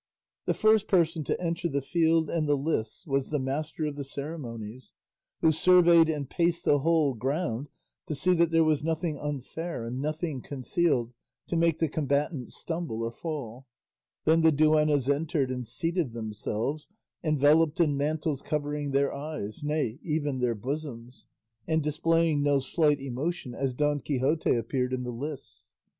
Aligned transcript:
The 0.45 0.55
first 0.55 0.87
person 0.87 1.23
to 1.25 1.39
enter 1.39 1.69
the 1.69 1.79
field 1.79 2.27
and 2.27 2.49
the 2.49 2.57
lists 2.57 3.05
was 3.05 3.29
the 3.29 3.37
master 3.37 3.85
of 3.85 3.95
the 3.95 4.03
ceremonies, 4.03 4.93
who 5.41 5.51
surveyed 5.51 6.09
and 6.09 6.27
paced 6.27 6.65
the 6.65 6.79
whole 6.79 7.13
ground 7.13 7.69
to 8.07 8.15
see 8.15 8.33
that 8.33 8.49
there 8.49 8.63
was 8.63 8.83
nothing 8.83 9.19
unfair 9.19 9.85
and 9.85 10.01
nothing 10.01 10.41
concealed 10.41 11.13
to 11.49 11.55
make 11.55 11.77
the 11.77 11.87
combatants 11.87 12.55
stumble 12.55 13.03
or 13.03 13.11
fall; 13.11 13.67
then 14.25 14.41
the 14.41 14.51
duennas 14.51 15.07
entered 15.07 15.51
and 15.51 15.67
seated 15.67 16.13
themselves, 16.13 16.89
enveloped 17.23 17.79
in 17.79 17.95
mantles 17.95 18.41
covering 18.41 18.93
their 18.93 19.13
eyes, 19.13 19.63
nay 19.63 19.99
even 20.01 20.39
their 20.39 20.55
bosoms, 20.55 21.27
and 21.67 21.83
displaying 21.83 22.41
no 22.41 22.57
slight 22.57 22.99
emotion 22.99 23.53
as 23.53 23.71
Don 23.71 23.99
Quixote 23.99 24.49
appeared 24.55 24.93
in 24.93 25.03
the 25.03 25.11
lists. 25.13 25.75